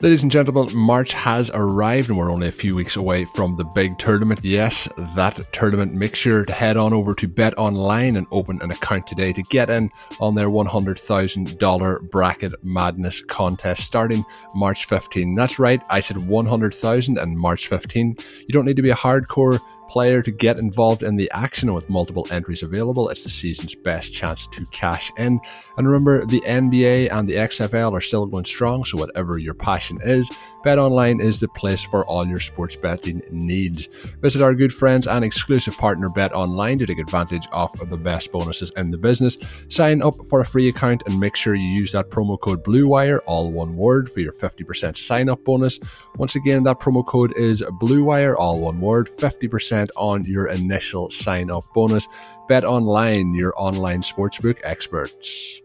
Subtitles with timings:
[0.00, 3.64] Ladies and gentlemen, March has arrived and we're only a few weeks away from the
[3.64, 4.38] big tournament.
[4.44, 5.92] Yes, that tournament.
[5.92, 9.42] Make sure to head on over to Bet Online and open an account today to
[9.42, 15.34] get in on their $100,000 bracket madness contest starting March 15.
[15.34, 18.14] That's right, I said 100,000 and March 15.
[18.42, 21.74] You don't need to be a hardcore player to get involved in the action.
[21.74, 25.40] With multiple entries available, it's the season's best chance to cash in.
[25.76, 29.98] And remember, the NBA and the XFL are still going strong, so whatever your passion
[30.02, 30.30] is,
[30.64, 33.86] BetOnline is the place for all your sports betting needs.
[34.20, 38.70] Visit our good friends and exclusive partner BetOnline to take advantage of the best bonuses
[38.76, 39.38] in the business.
[39.68, 43.20] Sign up for a free account and make sure you use that promo code BLUEWIRE,
[43.26, 45.78] all one word, for your 50% sign up bonus.
[46.16, 51.50] Once again, that promo code is BLUEWIRE, all one word, 50% on your initial sign
[51.50, 52.08] up bonus.
[52.48, 55.60] Bet Online, your online sportsbook experts.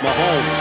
[0.00, 0.60] Mahomes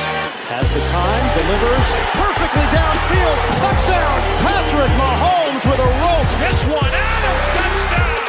[0.52, 1.88] has the time, delivers
[2.20, 3.38] perfectly downfield.
[3.56, 6.30] Touchdown, Patrick Mahomes with a rope.
[6.44, 8.20] This one, Adams, touchdown.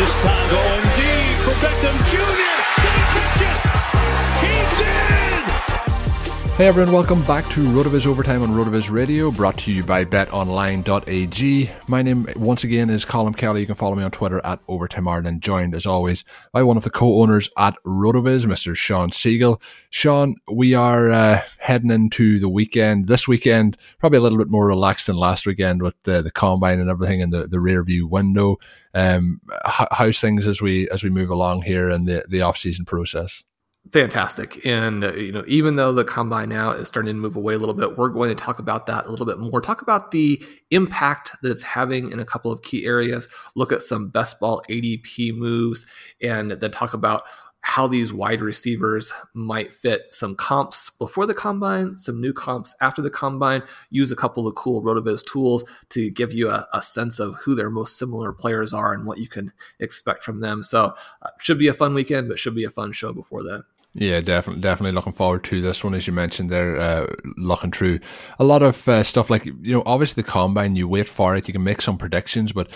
[0.00, 2.48] This time going deep for Beckham Jr.
[2.80, 3.42] Did he catch
[3.76, 3.81] it?
[6.62, 11.70] Hey everyone, welcome back to Rotoviz Overtime on Rotoviz Radio, brought to you by betonline.ag.
[11.88, 13.62] My name once again is Colm Kelly.
[13.62, 16.84] You can follow me on Twitter at Overtime Ireland, joined as always by one of
[16.84, 18.76] the co-owners at Rotoviz, Mr.
[18.76, 19.60] Shawn Siegele.
[19.90, 24.68] Sean, we are uh, heading into the weekend, this weekend, probably a little bit more
[24.68, 28.06] relaxed than last weekend with the, the combine and everything in the, the rear view
[28.06, 28.58] window.
[28.94, 32.84] Um, how, how's things as we as we move along here in the, the off-season
[32.84, 33.42] process?
[33.90, 34.64] Fantastic.
[34.64, 37.58] And uh, you know, even though the combine now is starting to move away a
[37.58, 39.60] little bit, we're going to talk about that a little bit more.
[39.60, 43.28] Talk about the impact that it's having in a couple of key areas.
[43.54, 45.86] Look at some best ball ADP moves,
[46.20, 47.24] and then talk about
[47.62, 53.00] how these wide receivers might fit some comps before the combine, some new comps after
[53.00, 57.20] the combine, use a couple of cool Rotoviz tools to give you a, a sense
[57.20, 60.64] of who their most similar players are and what you can expect from them.
[60.64, 63.64] So, uh, should be a fun weekend, but should be a fun show before that.
[63.94, 65.94] Yeah, definitely, definitely looking forward to this one.
[65.94, 68.00] As you mentioned, there, uh, looking through
[68.38, 70.76] a lot of uh, stuff like you know, obviously the combine.
[70.76, 72.70] You wait for it, you can make some predictions, but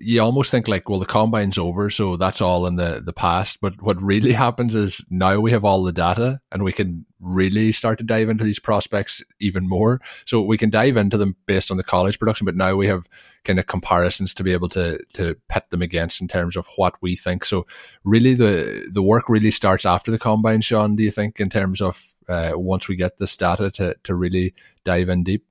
[0.00, 3.60] you almost think like, well, the combine's over, so that's all in the the past.
[3.60, 7.72] But what really happens is now we have all the data, and we can really
[7.72, 10.00] start to dive into these prospects even more.
[10.24, 13.08] So we can dive into them based on the college production, but now we have
[13.44, 16.94] kind of comparisons to be able to to pit them against in terms of what
[17.00, 17.44] we think.
[17.44, 17.66] So
[18.04, 20.60] really, the the work really starts after the combine.
[20.60, 20.96] Sean.
[20.96, 24.54] do you think in terms of uh, once we get this data to to really
[24.84, 25.44] dive in deep?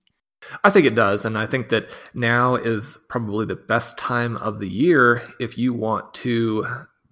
[0.64, 1.26] I think it does.
[1.26, 5.74] And I think that now is probably the best time of the year if you
[5.74, 6.68] want to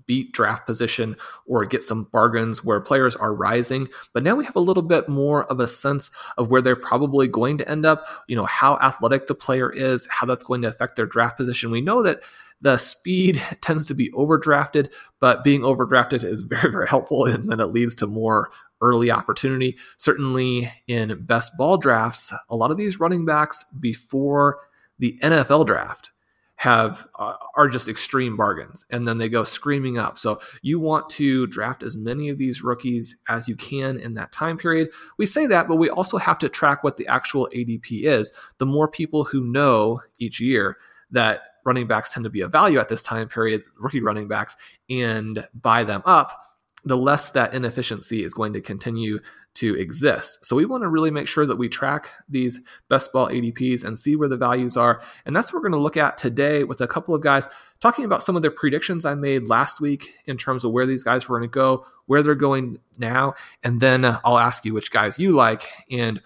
[0.06, 1.16] beat draft position
[1.46, 3.88] or get some bargains where players are rising.
[4.14, 7.28] But now we have a little bit more of a sense of where they're probably
[7.28, 10.68] going to end up, you know, how athletic the player is, how that's going to
[10.68, 11.72] affect their draft position.
[11.72, 12.22] We know that
[12.62, 17.60] The speed tends to be overdrafted, but being overdrafted is very, very helpful, and then
[17.60, 18.50] it leads to more
[18.82, 19.78] early opportunity.
[19.98, 24.60] Certainly in best ball drafts, a lot of these running backs before
[25.00, 26.12] the NFL draft
[26.56, 30.18] have uh, are just extreme bargains and then they go screaming up.
[30.18, 34.32] So you want to draft as many of these rookies as you can in that
[34.32, 34.90] time period.
[35.18, 38.32] We say that but we also have to track what the actual adp is.
[38.60, 40.78] The more people who know each year
[41.12, 44.56] that running backs tend to be a value at this time period rookie running backs
[44.90, 46.40] and buy them up
[46.86, 49.20] the less that inefficiency is going to continue
[49.56, 50.46] to exist.
[50.46, 52.60] So we want to really make sure that we track these
[52.90, 55.02] best ball ADPs and see where the values are.
[55.26, 57.48] And that's what we're going to look at today with a couple of guys
[57.80, 61.04] talking about some of their predictions I made last week in terms of where these
[61.04, 63.36] guys were going to go, where they're going now.
[63.64, 66.22] And then uh, I'll ask you which guys you like and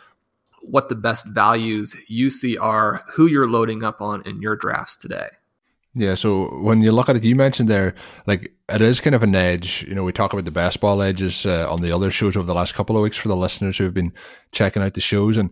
[0.62, 4.98] what the best values you see are, who you're loading up on in your drafts
[4.98, 5.30] today.
[5.98, 7.96] Yeah, so when you look at it, you mentioned there,
[8.28, 9.84] like it is kind of an edge.
[9.88, 12.46] You know, we talk about the best ball edges uh, on the other shows over
[12.46, 14.14] the last couple of weeks for the listeners who have been
[14.52, 15.52] checking out the shows, and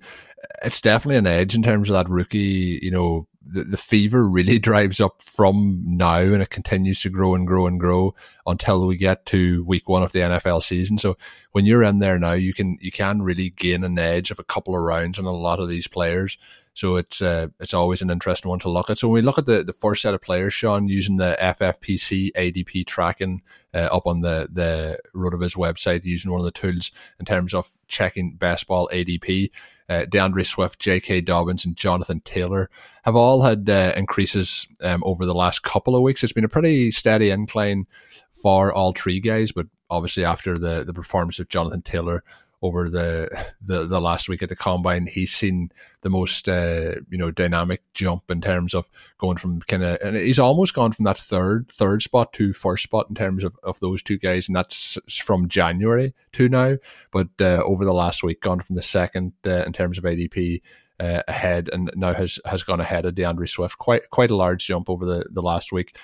[0.63, 2.79] it's definitely an edge in terms of that rookie.
[2.79, 7.33] You know, the, the fever really drives up from now, and it continues to grow
[7.33, 8.13] and grow and grow
[8.45, 10.99] until we get to week one of the NFL season.
[10.99, 11.17] So
[11.53, 14.43] when you're in there now, you can you can really gain an edge of a
[14.43, 16.37] couple of rounds on a lot of these players.
[16.75, 18.97] So it's uh, it's always an interesting one to look at.
[18.97, 22.33] So when we look at the, the first set of players, Sean, using the FFPC
[22.33, 23.41] ADP tracking
[23.73, 27.77] uh, up on the the Rotoviz website, using one of the tools in terms of
[27.87, 29.51] checking best ball ADP,
[29.87, 31.21] uh, D'Andre Swift, J.K.
[31.21, 32.69] Dobbins, and Jonathan Taylor
[33.03, 36.25] have all had uh, increases um, over the last couple of weeks.
[36.25, 37.87] It's been a pretty steady incline
[38.33, 42.21] for all three guys, but obviously after the the performance of Jonathan Taylor
[42.65, 43.29] over the,
[43.61, 45.05] the the last week at the combine.
[45.05, 45.71] He's seen
[46.01, 50.17] the most uh, you know dynamic jump in terms of going from kind of and
[50.17, 53.79] he's almost gone from that third third spot to first spot in terms of, of
[53.79, 56.75] those two guys, and that's from January to now.
[57.11, 60.61] But uh, over the last week, gone from the second uh, in terms of ADP.
[60.97, 64.65] Uh, ahead and now has has gone ahead of D'Andre Swift quite quite a large
[64.65, 65.97] jump over the, the last week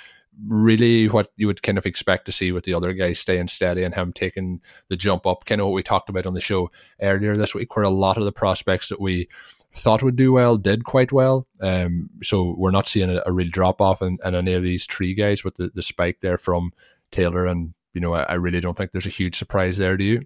[0.48, 3.84] really what you would kind of expect to see with the other guys staying steady
[3.84, 5.46] and him taking the jump up.
[5.46, 8.18] Kind of what we talked about on the show earlier this week, where a lot
[8.18, 9.28] of the prospects that we
[9.76, 11.48] thought would do well did quite well.
[11.62, 14.86] Um, so we're not seeing a, a real drop off in, in, any of these
[14.86, 16.72] three guys with the, the spike there from
[17.12, 17.46] Taylor.
[17.46, 20.22] And, you know, I, I really don't think there's a huge surprise there, do you?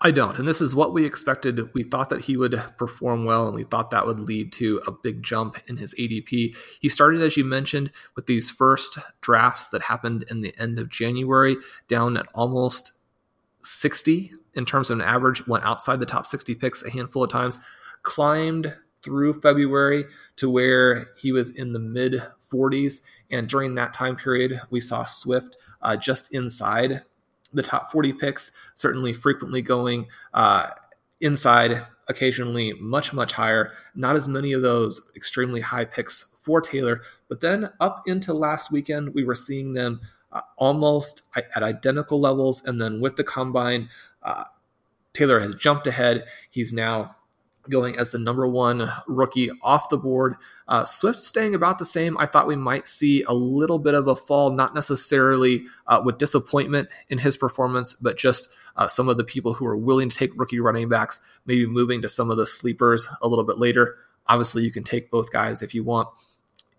[0.00, 0.38] I don't.
[0.38, 1.72] And this is what we expected.
[1.74, 4.92] We thought that he would perform well, and we thought that would lead to a
[4.92, 6.56] big jump in his ADP.
[6.80, 10.88] He started, as you mentioned, with these first drafts that happened in the end of
[10.88, 11.56] January,
[11.88, 12.92] down at almost
[13.62, 17.30] 60 in terms of an average, went outside the top 60 picks a handful of
[17.30, 17.58] times,
[18.02, 20.04] climbed through February
[20.36, 22.22] to where he was in the mid
[22.52, 23.00] 40s.
[23.30, 27.02] And during that time period, we saw Swift uh, just inside
[27.52, 30.70] the top 40 picks, certainly frequently going uh,
[31.20, 33.72] inside, occasionally much, much higher.
[33.94, 37.02] Not as many of those extremely high picks for Taylor.
[37.28, 40.00] But then up into last weekend, we were seeing them
[40.32, 42.64] uh, almost at identical levels.
[42.64, 43.88] And then with the combine,
[44.22, 44.44] uh,
[45.12, 46.24] Taylor has jumped ahead.
[46.50, 47.16] He's now
[47.70, 50.36] going as the number one rookie off the board.
[50.68, 52.16] Uh, Swift staying about the same.
[52.18, 56.18] I thought we might see a little bit of a fall, not necessarily uh, with
[56.18, 60.16] disappointment in his performance, but just uh, some of the people who are willing to
[60.16, 63.96] take rookie running backs, maybe moving to some of the sleepers a little bit later.
[64.26, 66.08] Obviously, you can take both guys if you want.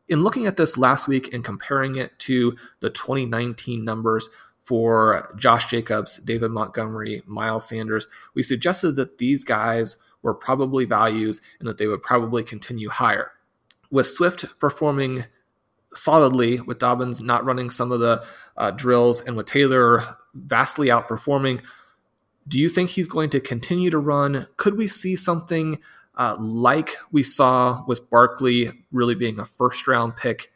[0.09, 4.29] In looking at this last week and comparing it to the 2019 numbers,
[4.63, 11.41] for Josh Jacobs, David Montgomery, Miles Sanders, we suggested that these guys were probably values
[11.59, 13.31] and that they would probably continue higher.
[13.91, 15.25] With Swift performing
[15.93, 18.23] solidly, with Dobbins not running some of the
[18.57, 21.61] uh, drills, and with Taylor vastly outperforming,
[22.47, 24.47] do you think he's going to continue to run?
[24.57, 25.79] Could we see something
[26.15, 30.51] uh, like we saw with Barkley really being a first round pick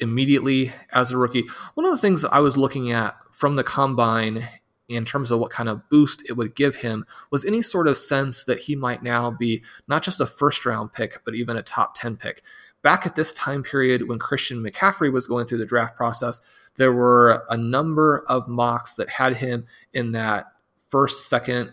[0.00, 1.44] immediately as a rookie?
[1.74, 4.46] One of the things that I was looking at from the combine
[4.88, 7.96] in terms of what kind of boost it would give him was any sort of
[7.96, 11.62] sense that he might now be not just a first round pick, but even a
[11.62, 12.42] top 10 pick.
[12.82, 16.40] Back at this time period when Christian McCaffrey was going through the draft process,
[16.76, 20.46] there were a number of mocks that had him in that
[20.88, 21.72] first, second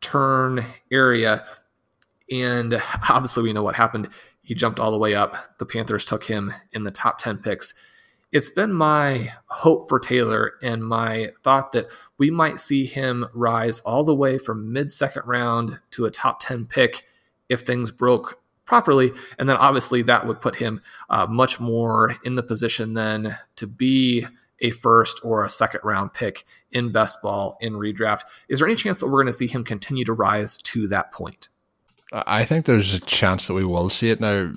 [0.00, 1.44] turn area.
[2.30, 4.08] And obviously, we know what happened.
[4.42, 5.36] He jumped all the way up.
[5.58, 7.74] The Panthers took him in the top 10 picks
[8.32, 11.86] it's been my hope for Taylor and my thought that
[12.18, 16.40] we might see him rise all the way from mid second round to a top
[16.40, 17.04] 10 pick
[17.48, 19.12] if things broke properly.
[19.38, 23.66] And then obviously that would put him uh, much more in the position then to
[23.66, 24.26] be
[24.60, 28.22] a first or a second round pick in best ball in redraft.
[28.48, 31.10] Is there any chance that we're going to see him continue to rise to that
[31.12, 31.48] point?
[32.12, 34.52] I think there's a chance that we will see it now.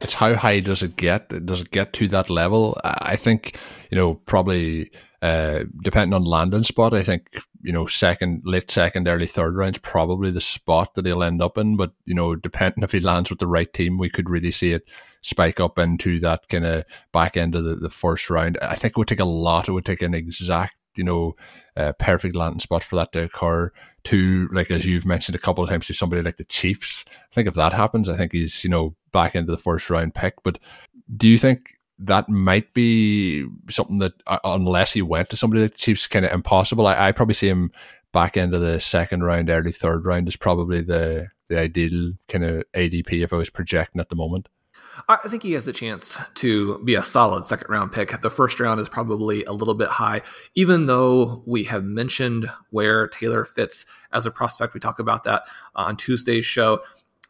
[0.00, 1.28] It's how high does it get?
[1.46, 2.78] Does it get to that level?
[2.84, 3.58] I think
[3.90, 4.90] you know probably
[5.20, 6.94] uh, depending on landing spot.
[6.94, 7.28] I think
[7.62, 11.58] you know second, late second, early third rounds probably the spot that he'll end up
[11.58, 11.76] in.
[11.76, 14.70] But you know, depending if he lands with the right team, we could really see
[14.70, 14.84] it
[15.20, 18.58] spike up into that kind of back end of the, the first round.
[18.62, 19.68] I think it would take a lot.
[19.68, 21.36] It would take an exact you know,
[21.76, 23.72] uh, perfect landing spot for that to occur.
[24.04, 27.04] To like as you've mentioned a couple of times, to somebody like the Chiefs.
[27.08, 30.14] I think if that happens, I think he's you know back into the first round
[30.14, 30.34] pick.
[30.42, 30.58] But
[31.14, 35.72] do you think that might be something that uh, unless he went to somebody like
[35.72, 36.86] the Chiefs, kind of impossible?
[36.86, 37.70] I, I probably see him
[38.12, 42.64] back into the second round, early third round is probably the the ideal kind of
[42.74, 44.48] ADP if I was projecting at the moment.
[45.08, 48.20] I think he has the chance to be a solid second round pick.
[48.20, 50.22] The first round is probably a little bit high,
[50.54, 54.74] even though we have mentioned where Taylor fits as a prospect.
[54.74, 55.42] We talk about that
[55.74, 56.80] on Tuesday's show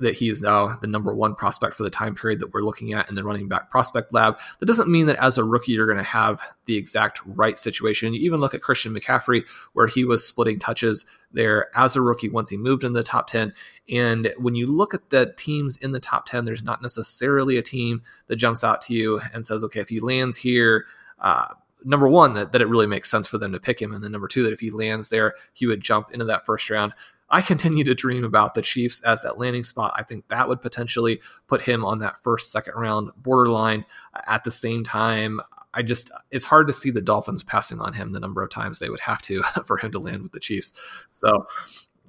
[0.00, 2.92] that he is now the number one prospect for the time period that we're looking
[2.92, 4.38] at in the running back prospect lab.
[4.60, 8.14] That doesn't mean that as a rookie, you're going to have the exact right situation.
[8.14, 12.28] You even look at Christian McCaffrey, where he was splitting touches there as a rookie
[12.28, 13.52] once he moved in the top 10.
[13.90, 17.62] And when you look at the teams in the top 10, there's not necessarily a
[17.62, 20.86] team that jumps out to you and says, okay, if he lands here,
[21.20, 23.92] uh, number one, that, that it really makes sense for them to pick him.
[23.92, 26.70] And then number two, that if he lands there, he would jump into that first
[26.70, 26.92] round.
[27.30, 29.92] I continue to dream about the Chiefs as that landing spot.
[29.96, 33.84] I think that would potentially put him on that first, second round borderline.
[34.26, 35.40] At the same time,
[35.74, 38.78] I just it's hard to see the Dolphins passing on him the number of times
[38.78, 40.72] they would have to for him to land with the Chiefs.
[41.10, 41.46] So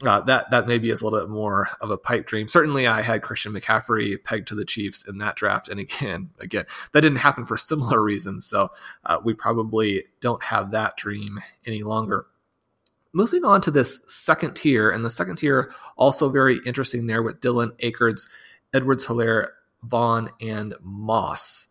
[0.06, 2.48] uh, that that maybe is a little bit more of a pipe dream.
[2.48, 6.66] Certainly, I had Christian McCaffrey pegged to the Chiefs in that draft, and again, again,
[6.94, 8.46] that didn't happen for similar reasons.
[8.46, 8.70] So
[9.06, 12.28] uh, we probably don't have that dream any longer
[13.14, 17.42] moving on to this second tier, and the second tier also very interesting there with
[17.42, 18.30] Dillon Akers,
[18.74, 19.50] Edwards, Helaire,
[19.84, 21.68] Vaughn, and Moss.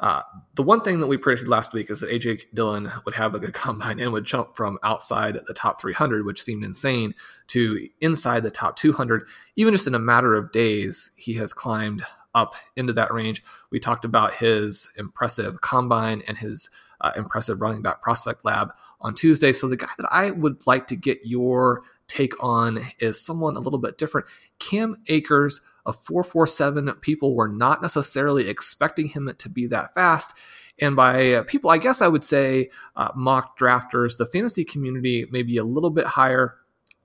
[0.00, 0.22] Uh,
[0.54, 3.38] the one thing that we predicted last week is that AJ Dillon would have a
[3.38, 7.14] good combine and would jump from outside the top 300, which seemed insane,
[7.48, 9.26] to inside the top 200.
[9.56, 12.02] Even just in a matter of days, he has climbed
[12.34, 13.42] up into that range.
[13.70, 16.70] We talked about his impressive combine and his
[17.00, 19.52] uh, impressive running back prospect lab on Tuesday.
[19.52, 23.60] So the guy that I would like to get your take on is someone a
[23.60, 24.26] little bit different.
[24.58, 26.92] Cam Akers of 447.
[27.00, 30.34] People were not necessarily expecting him to be that fast.
[30.80, 35.56] And by people, I guess I would say uh, mock drafters, the fantasy community maybe
[35.56, 36.56] a little bit higher.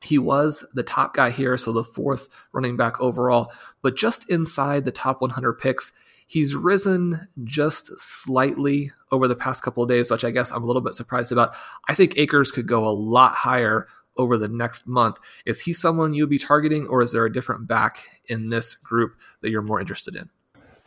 [0.02, 4.86] He was the top guy here, so the fourth running back overall, but just inside
[4.86, 5.92] the top 100 picks.
[6.26, 10.66] He's risen just slightly over the past couple of days, which I guess I'm a
[10.66, 11.54] little bit surprised about.
[11.88, 15.18] I think Akers could go a lot higher over the next month.
[15.46, 19.16] Is he someone you'll be targeting, or is there a different back in this group
[19.42, 20.30] that you're more interested in?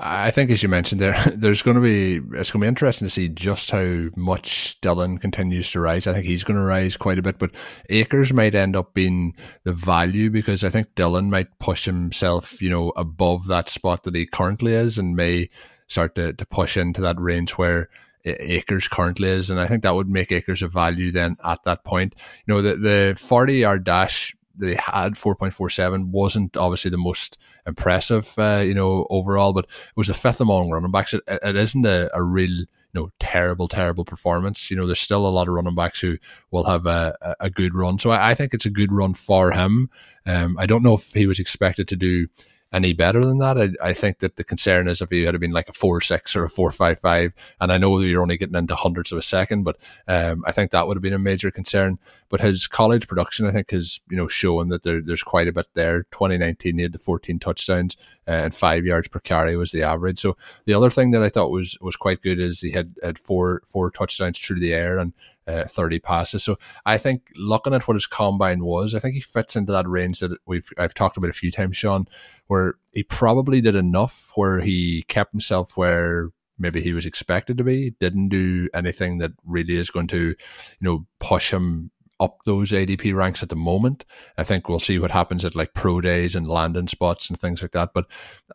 [0.00, 3.07] I think, as you mentioned, there there's going to be it's going to be interesting
[3.07, 6.07] to see just how much Dillon continues to rise.
[6.07, 7.50] I think he's going to rise quite a bit, but
[7.90, 12.71] Akers might end up being the value because I think Dillon might push himself, you
[12.71, 15.50] know, above that spot that he currently is, and may
[15.88, 17.88] start to, to push into that range where
[18.25, 21.85] Akers currently is, and I think that would make Akers a value then at that
[21.85, 22.14] point.
[22.47, 28.33] You know, the the forty yard dash they had 4.47 wasn't obviously the most impressive,
[28.38, 31.15] uh, you know, overall, but it was the fifth among running backs.
[31.15, 34.71] It, it isn't a, a real, you know, terrible, terrible performance.
[34.71, 36.19] You know, there's still a lot of running backs who
[36.50, 37.99] will have a, a good run.
[37.99, 39.91] So I, I think it's a good run for him.
[40.27, 42.29] Um, I don't know if he was expected to do
[42.73, 43.59] any better than that.
[43.59, 46.37] I, I think that the concern is if he had been like a four six
[46.37, 49.19] or a four five five, and I know that you're only getting into hundreds of
[49.19, 51.99] a second, but um, I think that would have been a major concern.
[52.29, 55.53] But his college production, I think, has you know shown that there, there's quite a
[55.53, 56.03] bit there.
[56.11, 57.97] 2019, he had the 14 touchdowns
[58.27, 60.19] uh, and five yards per carry was the average.
[60.19, 63.19] So the other thing that I thought was was quite good is he had had
[63.19, 65.15] four four touchdowns through the air and
[65.49, 66.45] uh, 30 passes.
[66.45, 69.88] So I think looking at what his combine was, I think he fits into that
[69.88, 72.07] range that we've I've talked about a few times, Sean,
[72.47, 76.28] where he probably did enough where he kept himself where
[76.59, 80.37] maybe he was expected to be, didn't do anything that really is going to, you
[80.81, 81.90] know, push him
[82.21, 84.05] up those ADP ranks at the moment.
[84.37, 87.62] I think we'll see what happens at like pro days and landing spots and things
[87.62, 87.93] like that.
[87.95, 88.07] But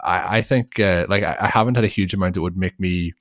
[0.04, 2.80] I, I think uh, like I, I haven't had a huge amount that would make
[2.80, 3.14] me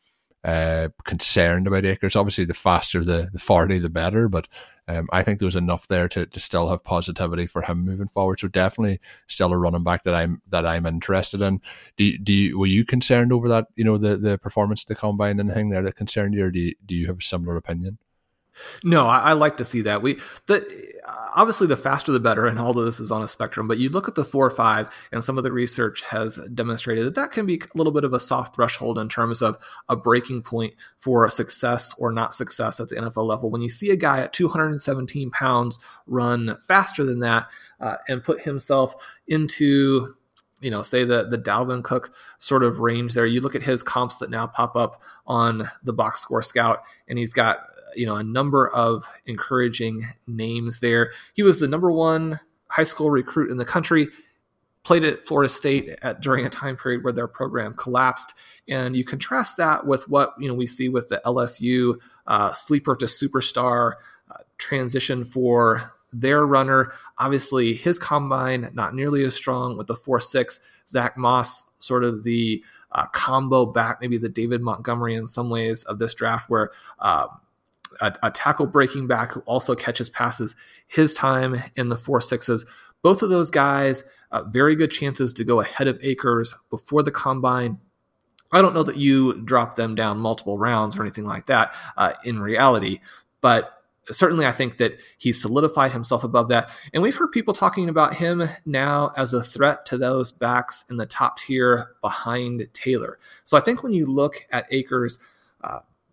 [0.45, 2.17] uh, concerned about Akers.
[2.17, 4.29] Obviously, the faster the, the 40, the better.
[4.29, 4.49] But
[4.89, 8.41] um, I think there's enough there to, to still have positivity for him moving forward.
[8.41, 11.61] So definitely still a running back that I'm that I'm interested in.
[11.97, 13.67] Do do you, were you concerned over that?
[13.77, 16.51] You know the the performance of the combine and anything there that concerned you, or
[16.51, 17.99] do you, do you have a similar opinion?
[18.85, 20.03] No, I, I, like to see that.
[20.03, 20.93] We the
[21.35, 23.67] obviously the faster the better, and all of this is on a spectrum.
[23.67, 27.07] But you look at the four or five, and some of the research has demonstrated
[27.07, 29.57] that that can be a little bit of a soft threshold in terms of
[29.89, 33.51] a breaking point for success or not success at the NFL level.
[33.51, 37.49] When you see a guy at 217 pounds run faster than that
[37.81, 38.95] uh, and put himself
[39.27, 40.15] into
[40.63, 43.27] you know, say the the Dalvin Cook sort of range there.
[43.27, 47.19] You look at his comps that now pop up on the box score scout, and
[47.19, 51.13] he's got you know a number of encouraging names there.
[51.35, 54.09] He was the number one high school recruit in the country.
[54.85, 58.35] Played at Florida State at, during a time period where their program collapsed,
[58.69, 62.97] and you contrast that with what you know we see with the LSU uh, sleeper
[62.97, 63.93] to superstar
[64.29, 66.93] uh, transition for their runner.
[67.19, 70.59] Obviously, his combine not nearly as strong with the four six.
[70.89, 75.85] Zach Moss, sort of the uh, combo back, maybe the David Montgomery in some ways
[75.85, 77.27] of this draft, where uh,
[78.01, 80.55] a, a tackle breaking back who also catches passes.
[80.87, 82.67] His time in the four sixes.
[83.03, 87.11] Both of those guys, uh, very good chances to go ahead of Akers before the
[87.11, 87.79] combine.
[88.53, 92.13] I don't know that you drop them down multiple rounds or anything like that uh,
[92.25, 93.01] in reality,
[93.41, 96.71] but certainly I think that he's solidified himself above that.
[96.93, 100.97] And we've heard people talking about him now as a threat to those backs in
[100.97, 103.19] the top tier behind Taylor.
[103.45, 105.19] So I think when you look at Akers,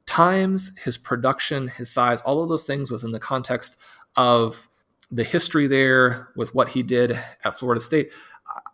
[0.10, 3.78] times, his production, his size, all of those things within the context
[4.16, 4.68] of
[5.12, 7.12] the history there with what he did
[7.44, 8.12] at Florida State.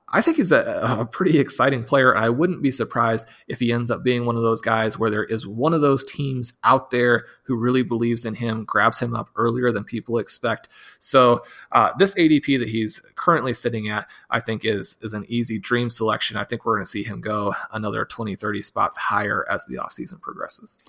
[0.07, 2.15] I think he's a, a, pretty exciting player.
[2.15, 5.25] I wouldn't be surprised if he ends up being one of those guys where there
[5.25, 9.29] is one of those teams out there who really believes in him, grabs him up
[9.35, 10.69] earlier than people expect.
[10.99, 15.59] So uh, this ADP that he's currently sitting at, I think is is an easy
[15.59, 16.37] dream selection.
[16.37, 19.77] I think we're going to see him go another 20, 30 spots higher as the
[19.77, 20.79] offseason progresses.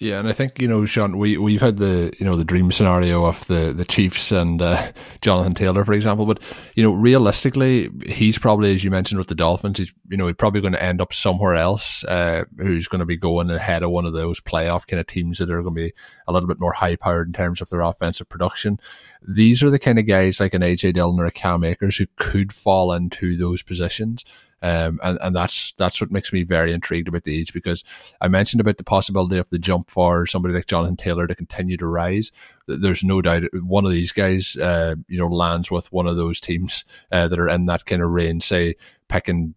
[0.00, 2.72] Yeah, and I think you know, Sean, we we've had the you know the dream
[2.72, 6.24] scenario of the the Chiefs and uh, Jonathan Taylor, for example.
[6.24, 6.42] But
[6.74, 10.36] you know, realistically, he's probably, as you mentioned, with the Dolphins, he's you know he's
[10.36, 12.02] probably going to end up somewhere else.
[12.04, 15.36] Uh, who's going to be going ahead of one of those playoff kind of teams
[15.36, 15.92] that are going to be
[16.26, 18.80] a little bit more high powered in terms of their offensive production.
[19.28, 22.06] These are the kind of guys like an AJ Dillon or a Cam Akers who
[22.16, 24.24] could fall into those positions.
[24.62, 27.82] Um, and, and that's that's what makes me very intrigued about the age because
[28.20, 31.76] I mentioned about the possibility of the jump for somebody like Jonathan Taylor to continue
[31.78, 32.30] to rise.
[32.66, 36.40] There's no doubt one of these guys, uh, you know, lands with one of those
[36.40, 38.76] teams uh, that are in that kind of range, say
[39.08, 39.54] picking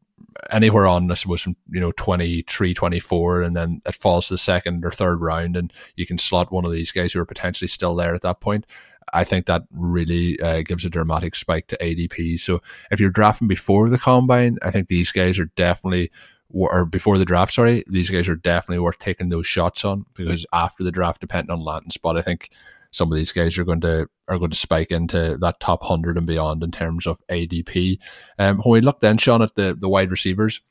[0.50, 4.38] anywhere on I suppose from you know 23 24 and then it falls to the
[4.38, 7.68] second or third round and you can slot one of these guys who are potentially
[7.68, 8.66] still there at that point
[9.14, 12.40] I think that really uh, gives a dramatic spike to ADP.
[12.40, 16.12] So if you're drafting before the combine, I think these guys are definitely
[16.54, 20.46] or before the draft, sorry, these guys are definitely worth taking those shots on because
[20.54, 22.50] after the draft, depending on landing spot, I think
[22.92, 26.16] some of these guys are going to are going to spike into that top hundred
[26.18, 27.98] and beyond in terms of ADP.
[28.38, 30.62] Um, when we look then, Sean, at the the wide receivers,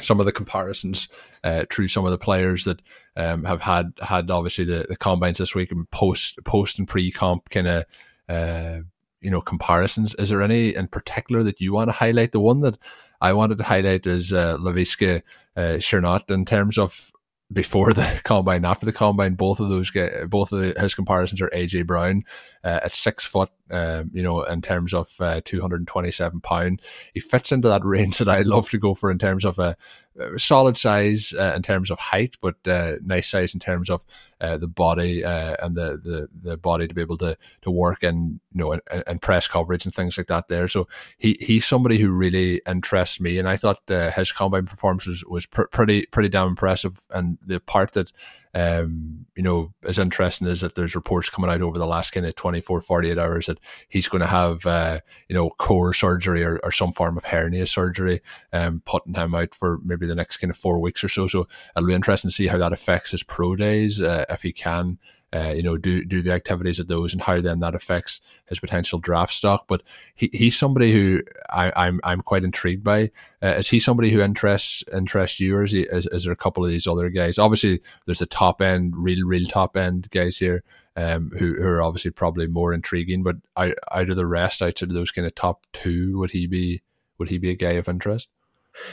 [0.00, 1.08] some of the comparisons
[1.44, 2.82] uh, through some of the players that
[3.16, 7.10] um, have had had obviously the, the combines this week and post post and pre
[7.10, 7.84] comp kind of
[8.28, 8.78] uh,
[9.20, 10.14] you know comparisons.
[10.16, 12.32] Is there any in particular that you want to highlight?
[12.32, 12.78] The one that
[13.20, 15.22] I wanted to highlight is uh, Laviska
[15.56, 17.12] uh, Shenault in terms of
[17.52, 21.40] before the combine, after the combine, both of those get both of the, his comparisons
[21.40, 22.24] are AJ Brown
[22.64, 23.50] uh, at six foot.
[23.70, 27.68] Um, you know, in terms of uh, two hundred and twenty-seven pound, he fits into
[27.68, 29.76] that range that I love to go for in terms of a,
[30.18, 34.04] a solid size uh, in terms of height, but uh, nice size in terms of
[34.40, 38.02] uh, the body uh, and the, the the body to be able to to work
[38.02, 40.48] and you know and, and press coverage and things like that.
[40.48, 40.86] There, so
[41.18, 45.46] he he's somebody who really interests me, and I thought his combine performance was, was
[45.46, 48.12] pr- pretty pretty damn impressive, and the part that
[48.54, 52.24] um, you know, as interesting as that there's reports coming out over the last kind
[52.24, 56.60] of 24, 48 hours that he's going to have, uh, you know, core surgery or,
[56.62, 58.20] or some form of hernia surgery,
[58.52, 61.26] um, putting him out for maybe the next kind of four weeks or so.
[61.26, 64.52] So it'll be interesting to see how that affects his pro days, uh, if he
[64.52, 64.98] can
[65.34, 68.60] uh, you know, do do the activities of those and how then that affects his
[68.60, 69.64] potential draft stock.
[69.66, 69.82] But
[70.14, 73.10] he, he's somebody who I, am I'm, I'm quite intrigued by.
[73.42, 76.36] Uh, is he somebody who interests interests you, or is, he, is is there a
[76.36, 77.38] couple of these other guys?
[77.38, 80.62] Obviously, there's the top end, real real top end guys here.
[80.96, 84.90] Um, who, who are obviously probably more intriguing, but out, out of the rest, outside
[84.90, 86.82] of those kind of top two, would he be
[87.18, 88.28] would he be a guy of interest?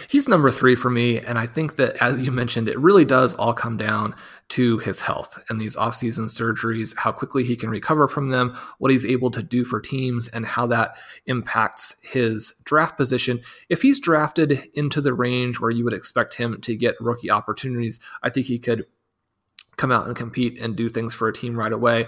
[0.09, 1.19] He's number three for me.
[1.19, 4.15] And I think that, as you mentioned, it really does all come down
[4.49, 8.91] to his health and these offseason surgeries, how quickly he can recover from them, what
[8.91, 13.41] he's able to do for teams, and how that impacts his draft position.
[13.69, 17.99] If he's drafted into the range where you would expect him to get rookie opportunities,
[18.21, 18.85] I think he could
[19.77, 22.07] come out and compete and do things for a team right away.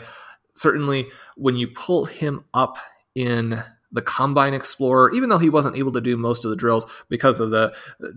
[0.54, 2.78] Certainly, when you pull him up
[3.16, 6.86] in the Combine Explorer, even though he wasn't able to do most of the drills
[7.10, 7.74] because of the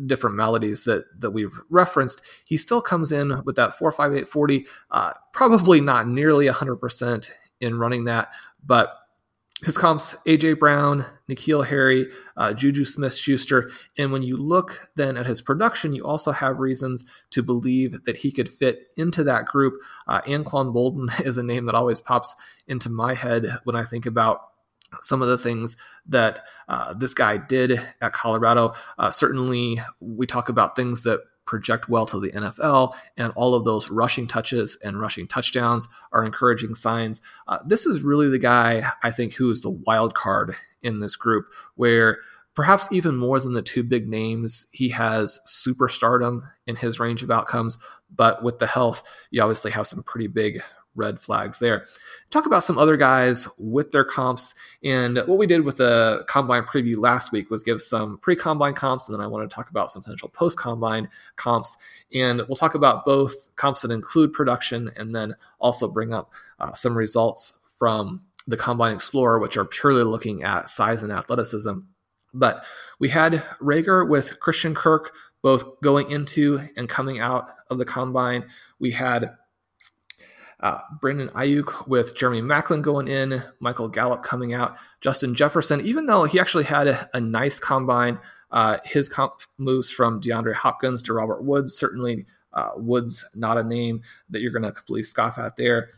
[0.07, 5.81] different maladies that that we've referenced, he still comes in with that 45840, uh, probably
[5.81, 8.29] not nearly 100% in running that,
[8.65, 8.97] but
[9.65, 13.71] his comps AJ Brown, N'Keal Harry, uh, Juju Smith Schuster.
[13.97, 18.19] And when you look then at his production, you also have reasons to believe that
[18.19, 19.75] he could fit into that group.
[20.07, 22.35] Uh, Anquan Boldin is a name that always pops
[22.67, 24.41] into my head when I think about
[25.03, 28.75] some of the things that uh, this guy did at Colorado.
[28.99, 33.65] Uh, certainly, we talk about things that project well to the NFL, and all of
[33.65, 37.21] those rushing touches and rushing touchdowns are encouraging signs.
[37.47, 41.17] Uh, this is really the guy I think who is the wild card in this
[41.17, 42.19] group, where
[42.55, 47.31] perhaps even more than the two big names, he has superstardom in his range of
[47.31, 47.79] outcomes.
[48.15, 50.63] But with the health, you obviously have some pretty big
[50.97, 51.87] red flags there.
[52.31, 54.55] Talk about some other guys with their comps.
[54.83, 58.75] And what we did with the combine preview last week was give some pre combine
[58.75, 59.09] comps.
[59.09, 61.77] And then I want to talk about some potential post combine comps.
[62.13, 66.73] And we'll talk about both comps that include production and then also bring up uh,
[66.73, 71.79] some results from the Combine Explorer, which are purely looking at size and athleticism.
[72.33, 72.65] But
[72.99, 78.45] we had Reagor with Christian Kirk both going into and coming out of the combine.
[78.79, 79.37] We had
[80.61, 86.07] uh, Brandon Aiyuk with Jeremy Maclin going in, Michael Gallup coming out, Justin Jefferson, even
[86.07, 88.19] though he actually had a, a nice combine,
[88.51, 91.75] uh, his comp moves from DeAndre Hopkins to Robert Woods.
[91.75, 95.91] Certainly, uh, Woods not a name that you're going to completely scoff at there.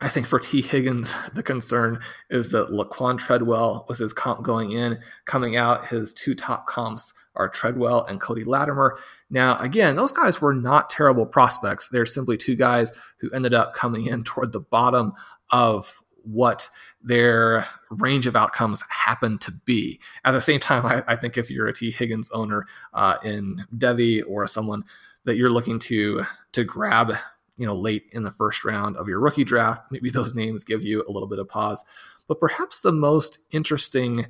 [0.00, 4.72] I think for Tee Higgins, the concern is that Laquon Treadwell was his comp going
[4.72, 5.86] in, coming out.
[5.86, 8.98] His two top comps are Treadwell and Cody Latimer.
[9.30, 11.88] Now, again, those guys were not terrible prospects.
[11.88, 15.12] They're simply two guys who ended up coming in toward the bottom
[15.50, 16.68] of what
[17.00, 20.00] their range of outcomes happen to be.
[20.24, 23.64] At the same time, I, I think if you're a Tee Higgins owner uh, in
[23.76, 24.84] Devy or someone
[25.24, 27.14] that you're looking to to grab
[27.58, 30.82] you know late in the first round of your rookie draft maybe those names give
[30.82, 31.84] you a little bit of pause.
[32.26, 34.26] But perhaps the most interesting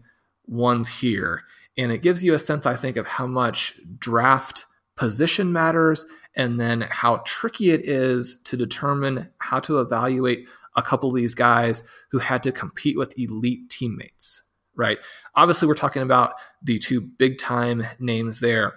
[0.46, 1.42] ones here
[1.76, 4.64] and it gives you a sense i think of how much draft
[4.96, 11.10] position matters and then how tricky it is to determine how to evaluate a couple
[11.10, 14.42] of these guys who had to compete with elite teammates
[14.78, 14.98] right?
[15.34, 18.74] Obviously we're talking about the two big time names there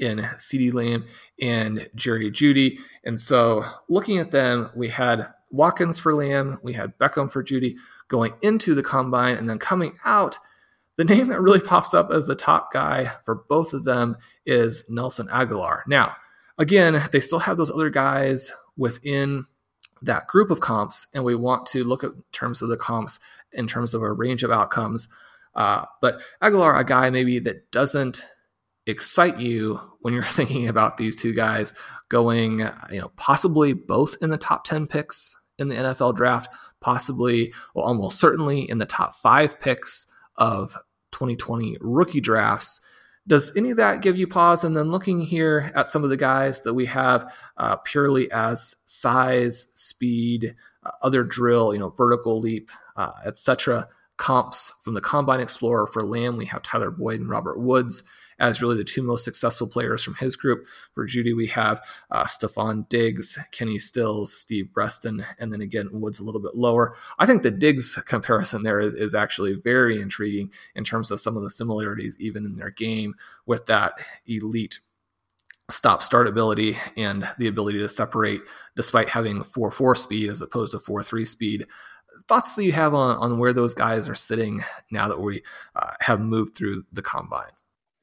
[0.00, 1.04] in CeeDee Lamb
[1.40, 2.78] and Jerry Jeudy.
[3.04, 7.76] And so looking at them, we had Watkins for Lamb, we had Beckham for Jeudy
[8.08, 10.38] going into the combine, and then coming out,
[10.96, 14.84] the name that really pops up as the top guy for both of them is
[14.88, 15.82] Nelson Agholor.
[15.86, 16.14] Now,
[16.58, 19.46] again, they still have those other guys within
[20.02, 23.18] that group of comps, and we want to look at terms of the comps
[23.52, 25.08] in terms of a range of outcomes.
[25.54, 28.26] Uh, but Agholor, a guy maybe that doesn't
[28.86, 31.74] excite you when you're thinking about these two guys
[32.08, 37.52] going, you know, possibly both in the top 10 picks in the NFL draft, possibly,
[37.74, 40.76] well, almost certainly in the top five picks of
[41.12, 42.80] 2020 rookie drafts.
[43.26, 44.64] Does any of that give you pause?
[44.64, 48.74] And then looking here at some of the guys that we have uh, purely as
[48.86, 53.86] size, speed, uh, other drill, you know, vertical leap, uh, etc.
[54.16, 58.02] comps from the Combine Explorer for Lamb, we have Tyler Boyd and Robert Woods
[58.40, 60.66] as really the two most successful players from his group.
[60.94, 66.18] For Jeudy, we have uh, Stefon Diggs, Kenny Stills, Steve Breaston, and then again, Woods
[66.18, 66.96] a little bit lower.
[67.18, 71.36] I think the Diggs comparison there is, is actually very intriguing in terms of some
[71.36, 73.14] of the similarities, even in their game,
[73.46, 73.92] with that
[74.26, 74.80] elite
[75.68, 78.40] stop start ability and the ability to separate
[78.74, 81.66] despite having 4 4 speed as opposed to 4 3 speed.
[82.26, 85.42] Thoughts that you have on, on where those guys are sitting now that we
[85.76, 87.50] uh, have moved through the combine?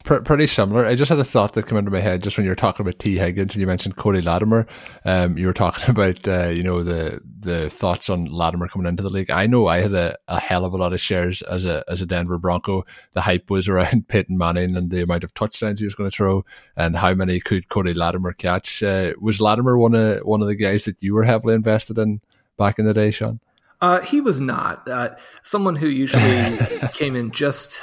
[0.03, 0.85] Pretty similar.
[0.85, 2.81] I just had a thought that came into my head just when you were talking
[2.81, 4.65] about Tee Higgins and you mentioned Cody Latimer.
[5.03, 9.03] Um, you were talking about uh, you know the the thoughts on Latimer coming into
[9.03, 9.29] the league.
[9.29, 12.01] I know I had a, a hell of a lot of shares as a as
[12.01, 12.85] a Denver Bronco.
[13.13, 16.15] The hype was around Peyton Manning and the amount of touchdowns he was going to
[16.15, 16.45] throw
[16.77, 18.81] and how many could Cody Latimer catch.
[18.81, 22.21] Uh, was Latimer one of one of the guys that you were heavily invested in
[22.55, 23.41] back in the day, Sean?
[23.81, 24.87] Uh, he was not.
[24.87, 26.57] Uh, someone who usually
[26.93, 27.81] came in just.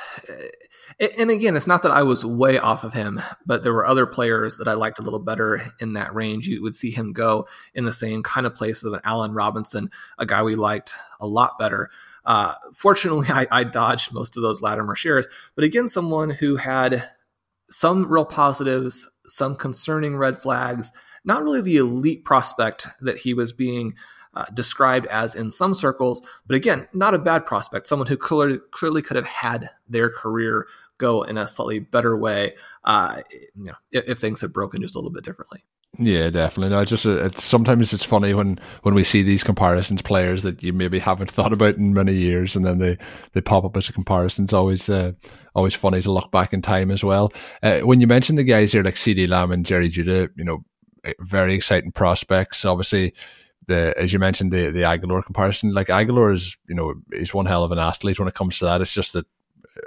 [1.18, 4.06] And again, it's not that I was way off of him, but there were other
[4.06, 6.46] players that I liked a little better in that range.
[6.46, 9.90] You would see him go in the same kind of place as an Allen Robinson,
[10.18, 11.90] a guy we liked a lot better.
[12.24, 17.04] Uh, fortunately, I, I, dodged most of those Latimer shares, but again, someone who had
[17.70, 20.92] some real positives, some concerning red flags,
[21.24, 23.94] not really the elite prospect that he was being
[24.34, 28.58] uh, described as in some circles, but again, not a bad prospect, someone who clearly,
[28.70, 30.66] clearly could have had their career
[30.98, 34.94] go in a slightly better way uh, you know, if, if things had broken just
[34.94, 35.64] a little bit differently.
[35.98, 36.70] Yeah, definitely.
[36.70, 40.72] No, just it's sometimes it's funny when when we see these comparisons, players that you
[40.72, 42.98] maybe haven't thought about in many years, and then they
[43.32, 44.44] they pop up as a comparison.
[44.44, 45.12] It's always uh,
[45.54, 47.32] always funny to look back in time as well.
[47.62, 50.64] Uh, when you mentioned the guys here like CeeDee Lamb and Jerry Jeudy, you know,
[51.20, 52.64] very exciting prospects.
[52.64, 53.14] Obviously,
[53.66, 57.46] the as you mentioned the the Agholor comparison, like Agholor is you know he's one
[57.46, 58.80] hell of an athlete when it comes to that.
[58.80, 59.26] It's just that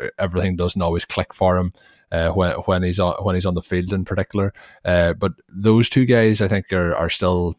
[0.02, 1.74] uh, everything doesn't always click for him.
[2.10, 4.54] Uh, when when he's on when he's on the field in particular,
[4.86, 7.56] uh, but those two guys I think are are still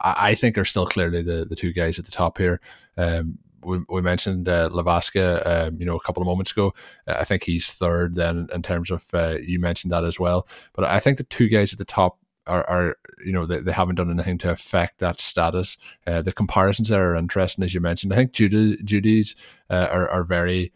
[0.00, 2.60] I think are still clearly the, the two guys at the top here.
[2.96, 6.74] Um, we, we mentioned uh, Laviska, um, you know, a couple of moments ago.
[7.06, 10.46] I think he's third then in terms of uh, you mentioned that as well.
[10.74, 13.72] But I think the two guys at the top are, are you know they, they
[13.72, 15.76] haven't done anything to affect that status.
[16.06, 18.12] Uh, the comparisons there are interesting, as you mentioned.
[18.12, 19.36] I think Jeudy, Jeudy's
[19.70, 20.72] uh, are are very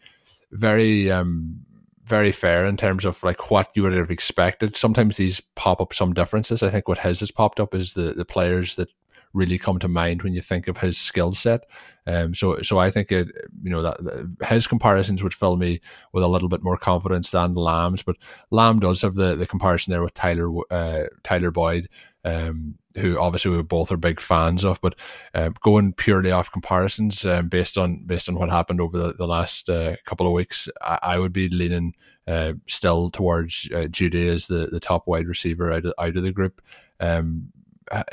[0.51, 1.61] very um,
[2.03, 4.75] very fair in terms of like what you would have expected.
[4.75, 6.61] Sometimes these pop up some differences.
[6.63, 8.89] I think what his has popped up is the the players that
[9.33, 11.65] really come to mind when you think of his skill set.
[12.07, 13.27] Um, so, so I think it,
[13.61, 15.81] you know, that, his comparisons would fill me
[16.13, 18.03] with a little bit more confidence than Lamb's.
[18.03, 18.17] But
[18.49, 21.89] Lamb does have the, the comparison there with Tyler uh, Tyler Boyd,
[22.25, 24.81] um, who obviously we both are big fans of.
[24.81, 24.97] But
[25.33, 29.27] uh, going purely off comparisons, um, based on based on what happened over the, the
[29.27, 31.93] last uh, couple of weeks, I, I would be leaning
[32.27, 36.23] uh, still towards uh, Jeudy as the, the top wide receiver out of, out of
[36.23, 36.61] the group.
[36.99, 37.51] Um,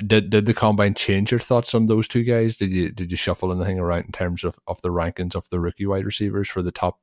[0.04, 2.56] did did the combine change your thoughts on those two guys?
[2.56, 5.60] Did you did you shuffle anything around in terms of, of the rankings of the
[5.60, 6.98] rookie wide receivers for the top?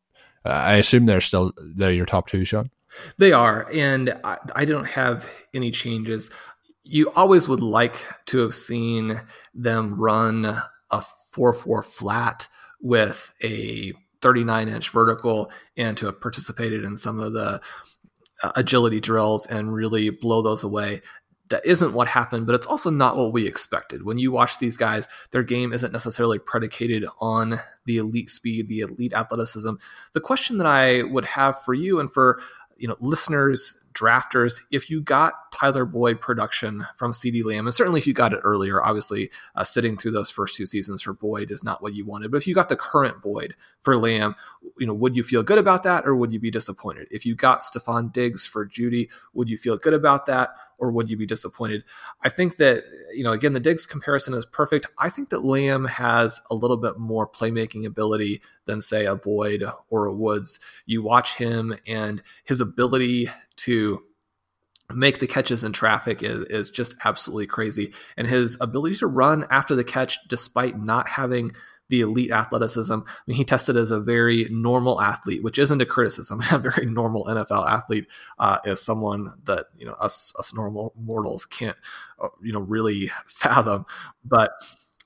[0.45, 2.69] Uh, I assume they're still they're your top two, Sean.
[3.17, 6.29] They are, and I, I don't have any changes.
[6.83, 9.21] You always would like to have seen
[9.53, 10.45] them run
[10.91, 12.47] a four four flat
[12.81, 17.61] with a 39 inch vertical and to have participated in some of the
[18.43, 21.01] uh, agility drills and really blow those away
[21.49, 24.03] that isn't what happened, but it's also not what we expected.
[24.03, 28.79] When you watch these guys, their game isn't necessarily predicated on the elite speed, the
[28.79, 29.73] elite athleticism.
[30.13, 32.41] The question that I would have for you and for
[32.77, 37.99] you know listeners drafters if you got tyler boyd production from CeeDee Lamb and certainly
[37.99, 41.51] if you got it earlier obviously uh, sitting through those first two seasons for boyd
[41.51, 44.35] is not what you wanted but if you got the current boyd for lamb
[44.77, 47.33] you know would you feel good about that or would you be disappointed if you
[47.33, 51.25] got stefon diggs for Jeudy, would you feel good about that or would you be
[51.25, 51.83] disappointed?
[52.23, 52.83] I think that,
[53.13, 54.87] you know, again, the Diggs comparison is perfect.
[54.97, 59.63] I think that Lamb has a little bit more playmaking ability than, say, a Boyd
[59.89, 60.59] or a Woods.
[60.85, 64.03] You watch him and his ability to
[64.93, 67.93] make the catches in traffic is, is just absolutely crazy.
[68.17, 71.51] And his ability to run after the catch, despite not having
[71.89, 72.93] the elite athleticism.
[72.93, 76.41] I mean, he tested as a very normal athlete, which isn't a criticism.
[76.51, 78.07] a very normal NFL athlete
[78.39, 81.77] uh, is someone that you know us us normal mortals can't
[82.19, 83.85] uh, you know really fathom.
[84.23, 84.51] But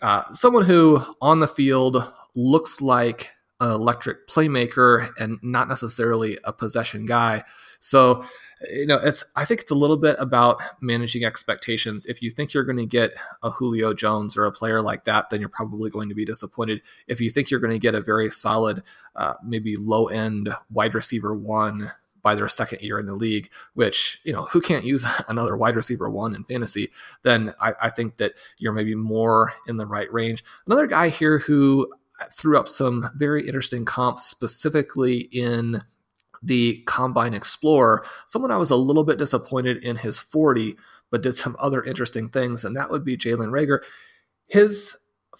[0.01, 6.53] uh, someone who on the field looks like an electric playmaker and not necessarily a
[6.53, 7.43] possession guy.
[7.81, 8.23] So
[8.71, 12.05] you know, it's I think it's a little bit about managing expectations.
[12.05, 15.29] If you think you're going to get a Julio Jones or a player like that,
[15.29, 16.81] then you're probably going to be disappointed.
[17.07, 18.83] If you think you're going to get a very solid,
[19.15, 21.91] uh, maybe low end wide receiver one
[22.21, 25.75] by their second year in the league, which, you know, who can't use another wide
[25.75, 26.91] receiver one in fantasy,
[27.23, 30.43] then I, I, think that you're maybe more in the right range.
[30.65, 31.91] Another guy here who
[32.33, 35.83] threw up some very interesting comps specifically in
[36.41, 40.75] the Combine Explorer, someone I was a little bit disappointed in his 40,
[41.11, 43.79] but did some other interesting things, and that would be Jalen Reagor.
[44.47, 44.95] His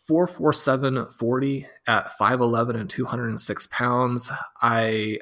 [0.08, 4.32] 447 40 at 5'11 and 206 pounds.
[4.62, 5.20] I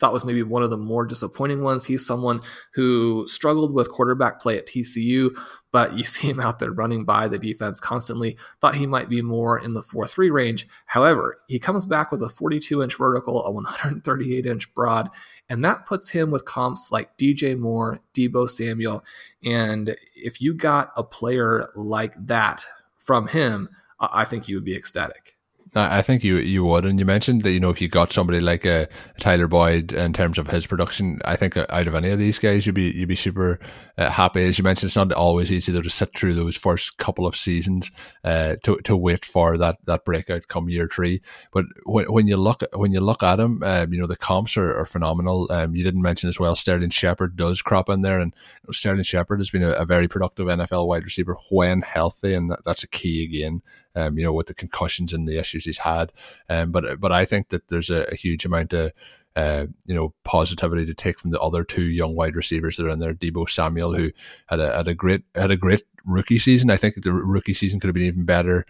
[0.00, 1.84] thought was maybe one of the more disappointing ones.
[1.84, 2.40] He's someone
[2.72, 5.38] who struggled with quarterback play at TCU,
[5.70, 8.36] but you see him out there running by the defense constantly.
[8.60, 10.66] Thought he might be more in the 4 3 range.
[10.86, 15.10] However, he comes back with a 42 inch vertical, a 138 inch broad,
[15.48, 19.04] and that puts him with comps like DJ Moore, Deebo Samuel.
[19.44, 22.64] And if you got a player like that
[22.96, 23.68] from him,
[24.00, 25.36] I think you would be ecstatic.
[25.74, 28.40] I think you you would, and you mentioned that you know if you got somebody
[28.40, 32.10] like a, a Tyler Boyd in terms of his production, I think out of any
[32.10, 33.60] of these guys, you'd be you'd be super
[33.96, 34.44] uh, happy.
[34.44, 37.36] As you mentioned, it's not always easy though to sit through those first couple of
[37.36, 37.92] seasons
[38.24, 41.22] uh, to to wait for that that breakout come year three.
[41.52, 44.56] But when, when you look when you look at him, um, you know the comps
[44.56, 45.46] are, are phenomenal.
[45.52, 48.72] Um, you didn't mention as well, Sterling Shepard does crop in there, and you know,
[48.72, 52.60] Sterling Shepard has been a, a, very productive NFL wide receiver when healthy, and that,
[52.64, 53.62] that's a key again
[53.94, 56.12] um, you know, with the concussions and the issues he's had.
[56.48, 58.92] Um, but but I think that there's a, a huge amount of
[59.36, 62.90] uh, you know, positivity to take from the other two young wide receivers that are
[62.90, 63.14] in there.
[63.14, 64.10] Deebo Samuel, who
[64.46, 66.70] had a had a great had a great rookie season.
[66.70, 68.66] I think the rookie season could have been even better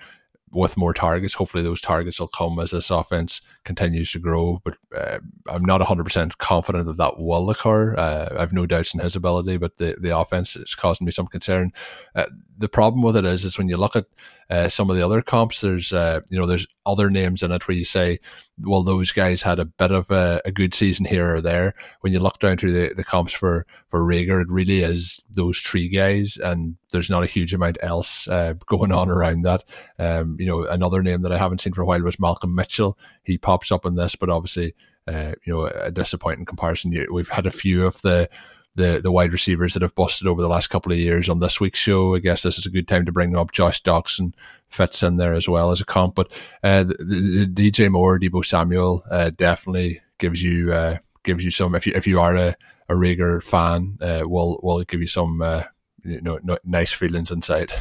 [0.52, 1.34] with more targets.
[1.34, 4.60] Hopefully, those targets will come as this offense continues to grow.
[4.64, 7.94] But uh, I'm not 100% confident that that will occur.
[7.94, 11.26] Uh, I've no doubts in his ability, but the, the offense is causing me some
[11.26, 11.72] concern.
[12.14, 12.26] Uh,
[12.58, 14.06] the problem with it is, is when you look at
[14.50, 17.66] uh, some of the other comps, there's uh, you know there's other names in it
[17.66, 18.18] where you say,
[18.62, 21.74] well, those guys had a bit of a, a good season here or there.
[22.00, 25.58] When you look down through the, the comps for for Reagor, it really is those
[25.58, 29.64] three guys, and there's not a huge amount else uh, going on around that.
[29.98, 32.98] Um, you know, another name that I haven't seen for a while was Malcolm Mitchell.
[33.22, 34.74] He pops up in this, but obviously,
[35.06, 36.94] uh, you know, a disappointing comparison.
[37.10, 38.28] We've had a few of the
[38.74, 41.60] the the wide receivers that have busted over the last couple of years on this
[41.60, 42.14] week's show.
[42.14, 44.32] I guess this is a good time to bring up Josh Doctson
[44.68, 46.14] fits in there as well as a comp.
[46.14, 51.44] But uh, the, the, the, DJ Moore, Deebo Samuel, uh, definitely gives you uh, gives
[51.44, 51.74] you some.
[51.74, 52.56] If you if you are a,
[52.88, 55.64] a Reagor fan, uh, will will give you some uh,
[56.04, 57.72] you know nice feelings inside.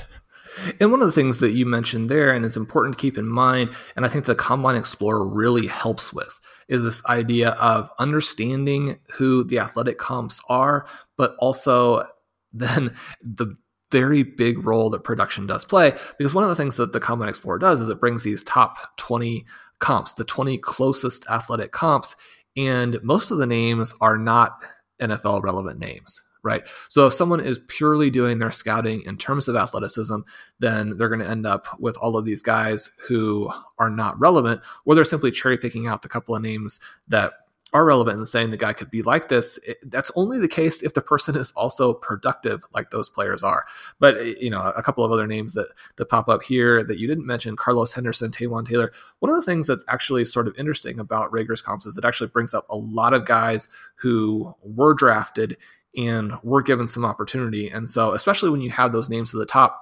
[0.79, 3.27] And one of the things that you mentioned there, and it's important to keep in
[3.27, 8.99] mind, and I think the Combine Explorer really helps with, is this idea of understanding
[9.11, 12.07] who the athletic comps are, but also
[12.53, 13.55] then the
[13.91, 15.93] very big role that production does play.
[16.17, 18.95] Because one of the things that the Combine Explorer does is it brings these top
[18.97, 19.45] 20
[19.79, 22.15] comps, the 20 closest athletic comps,
[22.55, 24.61] and most of the names are not
[25.01, 26.63] NFL relevant names right?
[26.89, 30.19] So if someone is purely doing their scouting in terms of athleticism,
[30.59, 34.61] then they're going to end up with all of these guys who are not relevant,
[34.85, 37.33] or they're simply cherry picking out the couple of names that
[37.73, 39.59] are relevant and saying the guy could be like this.
[39.65, 43.65] It, that's only the case if the person is also productive, like those players are.
[43.99, 46.97] But eh, you know, a couple of other names that that pop up here that
[46.97, 48.91] you didn't mention: Carlos Henderson, Taywan Taylor.
[49.19, 52.29] One of the things that's actually sort of interesting about Reagor's comps is it actually
[52.29, 55.57] brings up a lot of guys who were drafted
[55.95, 57.69] and we're given some opportunity.
[57.69, 59.79] And so, especially when you have those names at the top,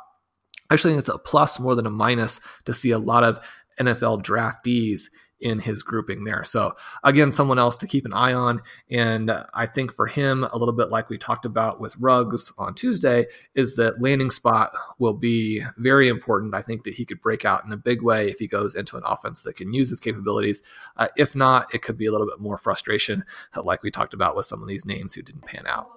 [0.69, 3.39] I actually think it's a plus more than a minus to see a lot of
[3.79, 5.03] NFL draftees
[5.39, 6.43] in his grouping there.
[6.43, 8.61] So again, someone else to keep an eye on.
[8.89, 12.73] And I think for him, a little bit like we talked about with Ruggs on
[12.73, 16.55] Tuesday, is that landing spot will be very important.
[16.55, 18.97] I think that he could break out in a big way if he goes into
[18.97, 20.63] an offense that can use his capabilities.
[20.95, 23.23] Uh, if not, it could be a little bit more frustration,
[23.55, 25.96] like we talked about with some of these names who didn't pan out.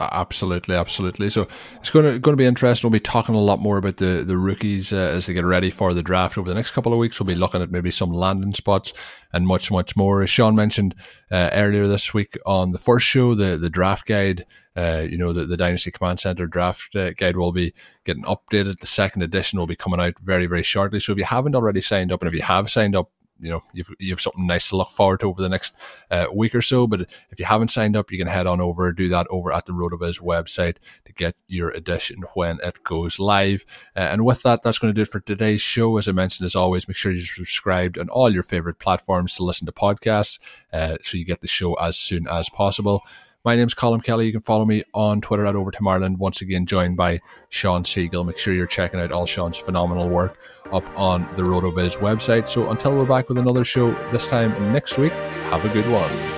[0.00, 1.28] Absolutely, absolutely.
[1.28, 2.88] So it's going to going to be interesting.
[2.88, 5.70] We'll be talking a lot more about the the rookies uh, as they get ready
[5.70, 7.18] for the draft over the next couple of weeks.
[7.18, 8.92] We'll be looking at maybe some landing spots
[9.32, 10.22] and much much more.
[10.22, 10.94] As Shawn mentioned
[11.30, 14.46] uh, earlier this week on the first show, the the draft guide.
[14.76, 18.78] Uh, you know the, the Dynasty Command Center draft uh, guide will be getting updated.
[18.78, 21.00] The second edition will be coming out very very shortly.
[21.00, 23.62] So if you haven't already signed up, and if you have signed up, you know
[23.72, 25.74] you've you have something nice to look forward to over the next
[26.10, 26.86] uh, week or so.
[26.86, 29.66] But if you haven't signed up, you can head on over do that over at
[29.66, 33.64] the RotoViz website to get your edition when it goes live.
[33.96, 35.96] Uh, and with that, that's going to do it for today's show.
[35.96, 39.44] As I mentioned, as always, make sure you're subscribed on all your favorite platforms to
[39.44, 40.38] listen to podcasts,
[40.72, 43.02] uh, so you get the show as soon as possible.
[43.48, 44.26] My name's Colm Kelly.
[44.26, 46.18] You can follow me on Twitter at Overtime Ireland.
[46.18, 48.26] Once again, joined by Shawn Siegele.
[48.26, 50.38] Make sure you're checking out all Shawn's phenomenal work
[50.70, 52.46] up on the RotoViz website.
[52.46, 56.37] So until we're back with another show this time next week, have a good one.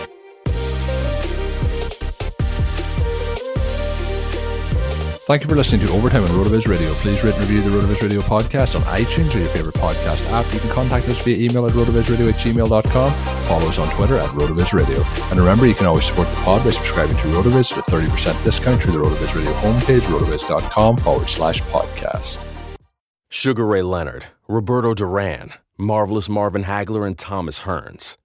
[5.30, 6.90] Thank you for listening to Overtime on RotoViz Radio.
[6.94, 10.52] Please rate and review the RotoViz Radio podcast on iTunes or your favorite podcast app.
[10.52, 13.12] You can contact us via email at rotovizradio at gmail.com.
[13.44, 15.00] Follow us on Twitter at RotoViz Radio.
[15.30, 18.42] And remember, you can always support the pod by subscribing to RotoViz at a 30%
[18.42, 22.44] discount through the RotoViz Radio homepage, rotoviz.com forward slash podcast.
[23.28, 28.16] Sugar Ray Leonard, Roberto Duran, Marvelous Marvin Hagler, and Thomas Hearns.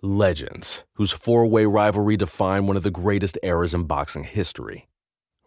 [0.00, 4.88] Legends, whose four way rivalry defined one of the greatest eras in boxing history.